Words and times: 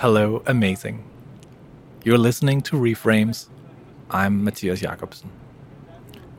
Hello, 0.00 0.42
amazing. 0.46 1.04
You're 2.04 2.16
listening 2.16 2.62
to 2.62 2.76
Reframes. 2.76 3.48
I'm 4.10 4.42
Matthias 4.42 4.80
Jakobsen. 4.80 5.28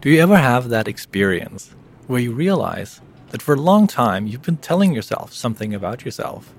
Do 0.00 0.08
you 0.08 0.18
ever 0.22 0.38
have 0.38 0.70
that 0.70 0.88
experience 0.88 1.74
where 2.06 2.22
you 2.22 2.32
realize 2.32 3.02
that 3.32 3.42
for 3.42 3.52
a 3.52 3.60
long 3.60 3.86
time 3.86 4.26
you've 4.26 4.40
been 4.40 4.56
telling 4.56 4.94
yourself 4.94 5.34
something 5.34 5.74
about 5.74 6.06
yourself? 6.06 6.54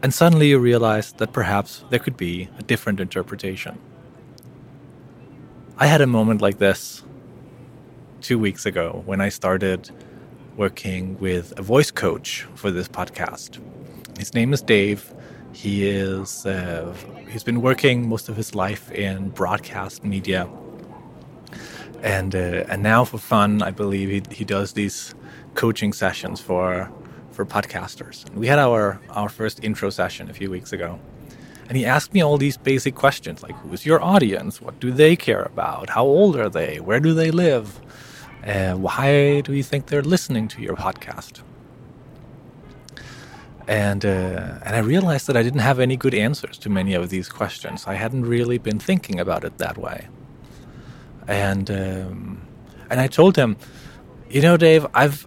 And 0.00 0.14
suddenly 0.14 0.50
you 0.50 0.60
realize 0.60 1.12
that 1.14 1.32
perhaps 1.32 1.82
there 1.90 1.98
could 1.98 2.16
be 2.16 2.50
a 2.56 2.62
different 2.62 3.00
interpretation. 3.00 3.76
I 5.76 5.88
had 5.88 6.02
a 6.02 6.06
moment 6.06 6.40
like 6.40 6.58
this 6.58 7.02
two 8.20 8.38
weeks 8.38 8.64
ago 8.64 9.02
when 9.06 9.20
I 9.20 9.28
started 9.28 9.90
working 10.56 11.18
with 11.18 11.52
a 11.58 11.62
voice 11.62 11.90
coach 11.90 12.46
for 12.54 12.70
this 12.70 12.86
podcast. 12.86 13.58
His 14.16 14.34
name 14.34 14.52
is 14.52 14.62
Dave. 14.62 15.12
He 15.56 15.88
is 15.88 16.44
uh, 16.44 16.94
he's 17.30 17.42
been 17.42 17.62
working 17.62 18.10
most 18.10 18.28
of 18.28 18.36
his 18.36 18.54
life 18.54 18.92
in 18.92 19.30
broadcast 19.30 20.04
media, 20.04 20.46
and 22.02 22.34
uh, 22.34 22.70
and 22.70 22.82
now 22.82 23.04
for 23.06 23.16
fun, 23.16 23.62
I 23.62 23.70
believe 23.70 24.08
he, 24.10 24.22
he 24.36 24.44
does 24.44 24.74
these 24.74 25.14
coaching 25.54 25.94
sessions 25.94 26.42
for 26.42 26.92
for 27.32 27.46
podcasters. 27.46 28.26
And 28.28 28.36
we 28.36 28.48
had 28.48 28.58
our 28.58 29.00
our 29.08 29.30
first 29.30 29.64
intro 29.64 29.88
session 29.88 30.28
a 30.28 30.34
few 30.34 30.50
weeks 30.50 30.74
ago, 30.74 31.00
and 31.68 31.78
he 31.78 31.86
asked 31.86 32.12
me 32.12 32.20
all 32.22 32.36
these 32.36 32.58
basic 32.58 32.94
questions 32.94 33.42
like, 33.42 33.56
"Who's 33.62 33.86
your 33.86 34.02
audience? 34.02 34.60
What 34.60 34.78
do 34.78 34.92
they 34.92 35.16
care 35.16 35.42
about? 35.42 35.88
How 35.88 36.04
old 36.04 36.36
are 36.36 36.50
they? 36.50 36.80
Where 36.80 37.00
do 37.00 37.14
they 37.14 37.30
live? 37.30 37.80
Uh, 38.46 38.74
why 38.74 39.40
do 39.40 39.54
you 39.54 39.62
think 39.62 39.86
they're 39.86 40.10
listening 40.16 40.48
to 40.48 40.60
your 40.60 40.76
podcast?" 40.76 41.40
And 43.68 44.04
uh, 44.04 44.60
and 44.64 44.76
I 44.76 44.78
realized 44.78 45.26
that 45.26 45.36
I 45.36 45.42
didn't 45.42 45.60
have 45.60 45.80
any 45.80 45.96
good 45.96 46.14
answers 46.14 46.56
to 46.58 46.70
many 46.70 46.94
of 46.94 47.10
these 47.10 47.28
questions. 47.28 47.86
I 47.86 47.94
hadn't 47.94 48.24
really 48.24 48.58
been 48.58 48.78
thinking 48.78 49.18
about 49.18 49.44
it 49.44 49.58
that 49.58 49.76
way. 49.76 50.08
And 51.26 51.70
um, 51.70 52.46
and 52.90 53.00
I 53.00 53.08
told 53.08 53.36
him, 53.36 53.56
you 54.30 54.40
know, 54.40 54.56
Dave, 54.56 54.86
I've 54.94 55.26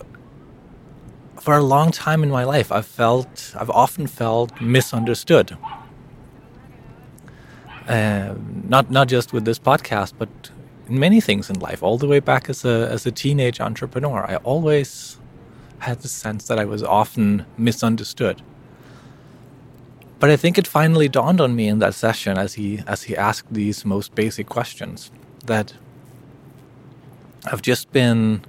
for 1.39 1.57
a 1.57 1.63
long 1.63 1.91
time 1.91 2.23
in 2.23 2.29
my 2.29 2.43
life, 2.43 2.71
I've 2.71 2.85
felt, 2.85 3.55
I've 3.57 3.69
often 3.69 4.07
felt 4.07 4.59
misunderstood. 4.61 5.57
Uh, 7.87 8.35
not 8.67 8.91
not 8.91 9.07
just 9.07 9.33
with 9.33 9.45
this 9.45 9.57
podcast, 9.57 10.13
but 10.17 10.29
in 10.87 10.99
many 10.99 11.19
things 11.21 11.49
in 11.49 11.59
life. 11.59 11.81
All 11.81 11.97
the 11.97 12.07
way 12.07 12.19
back 12.19 12.49
as 12.49 12.63
a 12.63 12.87
as 12.91 13.05
a 13.07 13.11
teenage 13.11 13.59
entrepreneur, 13.59 14.23
I 14.29 14.35
always 14.37 15.19
had 15.79 15.99
the 16.01 16.07
sense 16.07 16.47
that 16.47 16.59
I 16.59 16.65
was 16.65 16.83
often 16.83 17.45
misunderstood. 17.57 18.41
But 20.19 20.29
I 20.29 20.35
think 20.35 20.57
it 20.57 20.67
finally 20.67 21.07
dawned 21.07 21.39
on 21.39 21.55
me 21.55 21.67
in 21.67 21.79
that 21.79 21.93
session 21.93 22.37
as 22.37 22.55
he 22.55 22.81
as 22.85 23.03
he 23.03 23.15
asked 23.15 23.53
these 23.53 23.85
most 23.85 24.13
basic 24.15 24.47
questions 24.47 25.11
that 25.45 25.73
I've 27.45 27.61
just 27.61 27.91
been 27.93 28.43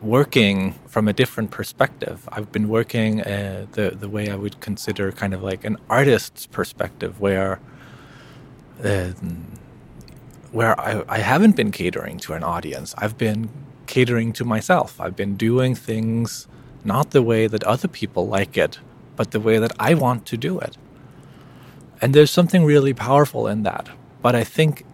working 0.00 0.74
from 0.86 1.08
a 1.08 1.12
different 1.12 1.50
perspective. 1.50 2.28
I've 2.32 2.50
been 2.50 2.68
working 2.68 3.20
uh, 3.20 3.66
the 3.72 3.90
the 3.90 4.08
way 4.08 4.30
I 4.30 4.36
would 4.36 4.60
consider 4.60 5.12
kind 5.12 5.34
of 5.34 5.42
like 5.42 5.64
an 5.64 5.76
artist's 5.90 6.46
perspective, 6.46 7.20
where 7.20 7.60
uh, 8.82 9.12
where 10.52 10.80
I, 10.80 11.02
I 11.08 11.18
haven't 11.18 11.56
been 11.56 11.72
catering 11.72 12.18
to 12.20 12.32
an 12.32 12.42
audience. 12.42 12.94
I've 12.96 13.18
been 13.18 13.50
catering 13.86 14.32
to 14.34 14.44
myself. 14.44 15.00
I've 15.00 15.16
been 15.16 15.36
doing 15.36 15.74
things 15.74 16.46
not 16.84 17.10
the 17.10 17.22
way 17.22 17.46
that 17.46 17.64
other 17.64 17.88
people 17.88 18.28
like 18.28 18.56
it, 18.56 18.78
but 19.16 19.30
the 19.30 19.40
way 19.40 19.58
that 19.58 19.72
I 19.78 19.94
want 19.94 20.26
to 20.26 20.36
do 20.36 20.58
it. 20.60 20.76
And 22.00 22.14
there's 22.14 22.30
something 22.30 22.64
really 22.64 22.92
powerful 22.94 23.46
in 23.48 23.62
that. 23.62 23.88
But 24.22 24.34
I 24.34 24.44
think, 24.44 24.84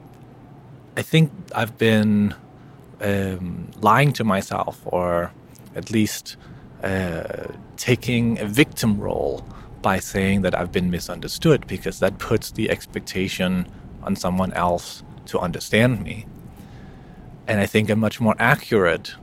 I 0.97 1.03
think 1.03 1.33
I've 1.55 1.77
been 1.77 2.34
um, 3.00 3.71
lying 3.81 4.12
to 4.15 4.25
myself, 4.25 4.81
or 4.84 5.33
at 5.75 5.91
least 5.91 6.37
uh, 6.83 7.49
taking 7.77 8.38
a 8.38 8.47
victim 8.47 9.00
role 9.00 9.44
by 9.83 9.99
saying 9.99 10.43
that 10.43 10.55
I've 10.55 10.71
been 10.71 10.91
misunderstood, 10.91 11.67
because 11.67 11.99
that 11.99 12.19
puts 12.19 12.53
the 12.53 12.71
expectation 12.71 13.67
on 14.05 14.17
someone 14.17 14.53
else 14.53 15.03
to 15.27 15.41
understand 15.41 16.03
me. 16.03 16.27
And 17.47 17.61
I 17.61 17.67
think 17.67 17.91
a 17.91 17.97
much 17.97 18.21
more 18.21 18.37
accurate 18.39 19.15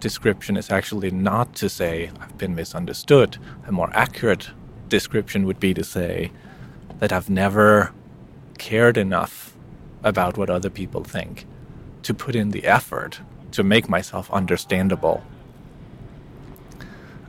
description 0.00 0.56
is 0.56 0.70
actually 0.70 1.10
not 1.10 1.54
to 1.56 1.68
say, 1.68 2.10
I've 2.20 2.36
been 2.36 2.54
misunderstood. 2.54 3.38
A 3.66 3.72
more 3.72 3.90
accurate 3.94 4.50
description 4.88 5.46
would 5.46 5.58
be 5.58 5.72
to 5.74 5.82
say 5.82 6.30
that 6.98 7.12
I've 7.12 7.30
never 7.30 7.92
cared 8.58 8.96
enough 8.96 9.56
about 10.02 10.36
what 10.36 10.50
other 10.50 10.70
people 10.70 11.04
think 11.04 11.46
to 12.02 12.12
put 12.12 12.36
in 12.36 12.50
the 12.50 12.64
effort 12.64 13.20
to 13.52 13.62
make 13.62 13.88
myself 13.88 14.30
understandable. 14.30 15.24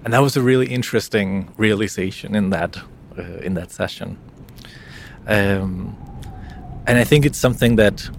And 0.03 0.13
that 0.13 0.21
was 0.21 0.37
a 0.37 0.41
really 0.41 0.67
interesting 0.67 1.51
realization 1.57 2.35
in 2.35 2.49
that 2.51 2.77
uh, 3.17 3.21
in 3.47 3.53
that 3.55 3.71
session. 3.71 4.17
Um, 5.25 5.95
and 6.85 6.99
I 6.99 7.03
think 7.03 7.25
it's 7.25 7.39
something 7.39 7.77
that 7.77 8.09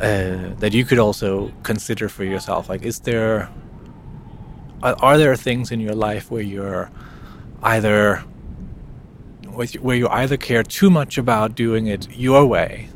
uh, 0.00 0.54
that 0.58 0.72
you 0.72 0.84
could 0.84 0.98
also 0.98 1.52
consider 1.62 2.08
for 2.08 2.24
yourself. 2.24 2.68
Like, 2.68 2.82
is 2.82 3.00
there 3.00 3.48
are, 4.82 4.96
are 5.00 5.18
there 5.18 5.34
things 5.36 5.72
in 5.72 5.80
your 5.80 5.94
life 5.94 6.30
where 6.30 6.42
you're 6.42 6.90
either 7.62 8.24
where 9.80 9.96
you 9.96 10.08
either 10.08 10.36
care 10.36 10.62
too 10.62 10.88
much 10.88 11.18
about 11.18 11.56
doing 11.56 11.88
it 11.88 12.08
your 12.16 12.46
way 12.46 12.88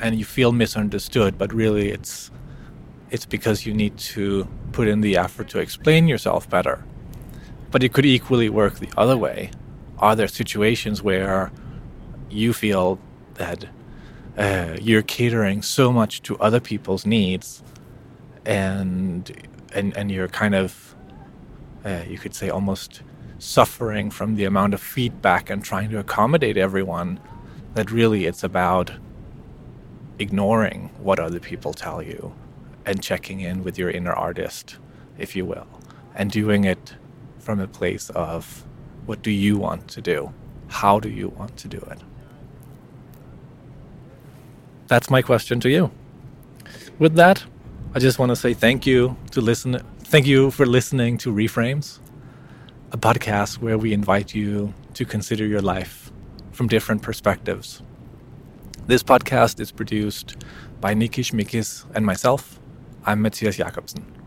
and 0.00 0.16
you 0.16 0.24
feel 0.24 0.52
misunderstood, 0.52 1.36
but 1.36 1.52
really 1.52 1.90
it's 1.90 2.30
it's 3.10 3.26
because 3.26 3.66
you 3.66 3.74
need 3.74 3.96
to 3.98 4.46
put 4.72 4.88
in 4.88 5.00
the 5.00 5.16
effort 5.16 5.48
to 5.48 5.58
explain 5.58 6.08
yourself 6.08 6.48
better. 6.48 6.84
But 7.70 7.82
it 7.82 7.92
could 7.92 8.06
equally 8.06 8.48
work 8.48 8.78
the 8.78 8.90
other 8.96 9.16
way. 9.16 9.50
Are 9.98 10.14
there 10.14 10.28
situations 10.28 11.02
where 11.02 11.50
you 12.30 12.52
feel 12.52 12.98
that 13.34 13.66
uh, 14.36 14.76
you're 14.80 15.02
catering 15.02 15.62
so 15.62 15.92
much 15.92 16.22
to 16.22 16.36
other 16.38 16.60
people's 16.60 17.06
needs, 17.06 17.62
and 18.44 19.32
and 19.72 19.96
and 19.96 20.10
you're 20.10 20.28
kind 20.28 20.54
of, 20.54 20.94
uh, 21.84 22.02
you 22.08 22.18
could 22.18 22.34
say, 22.34 22.48
almost 22.50 23.02
suffering 23.38 24.10
from 24.10 24.36
the 24.36 24.44
amount 24.44 24.74
of 24.74 24.80
feedback 24.80 25.50
and 25.50 25.64
trying 25.64 25.90
to 25.90 25.98
accommodate 25.98 26.56
everyone. 26.56 27.20
That 27.74 27.90
really 27.90 28.24
it's 28.26 28.44
about 28.44 28.92
ignoring 30.18 30.90
what 30.98 31.18
other 31.18 31.40
people 31.40 31.72
tell 31.72 32.00
you 32.02 32.32
and 32.86 33.02
checking 33.02 33.40
in 33.40 33.64
with 33.64 33.78
your 33.78 33.90
inner 33.90 34.12
artist, 34.12 34.76
if 35.18 35.34
you 35.34 35.44
will, 35.44 35.66
and 36.14 36.30
doing 36.30 36.64
it 36.64 36.94
from 37.38 37.60
a 37.60 37.66
place 37.66 38.10
of 38.10 38.64
what 39.06 39.22
do 39.22 39.30
you 39.30 39.58
want 39.58 39.88
to 39.88 40.00
do? 40.00 40.32
How 40.68 41.00
do 41.00 41.08
you 41.08 41.28
want 41.28 41.56
to 41.58 41.68
do 41.68 41.78
it? 41.78 41.98
That's 44.86 45.10
my 45.10 45.22
question 45.22 45.60
to 45.60 45.68
you. 45.68 45.90
With 46.98 47.14
that, 47.16 47.44
I 47.94 47.98
just 47.98 48.18
want 48.18 48.30
to 48.30 48.36
say 48.36 48.54
thank 48.54 48.86
you 48.86 49.16
to 49.32 49.40
listen. 49.40 49.80
Thank 50.04 50.26
you 50.26 50.50
for 50.50 50.66
listening 50.66 51.18
to 51.18 51.32
Reframes, 51.32 51.98
a 52.92 52.98
podcast 52.98 53.58
where 53.58 53.78
we 53.78 53.92
invite 53.92 54.34
you 54.34 54.74
to 54.94 55.04
consider 55.04 55.46
your 55.46 55.62
life 55.62 56.12
from 56.52 56.68
different 56.68 57.02
perspectives. 57.02 57.82
This 58.86 59.02
podcast 59.02 59.60
is 59.60 59.72
produced 59.72 60.36
by 60.80 60.94
Nikish 60.94 61.32
Mikis 61.32 61.84
and 61.94 62.04
myself. 62.04 62.60
I'm 63.06 63.22
Matthias 63.22 63.56
Jakobsen. 63.56 64.23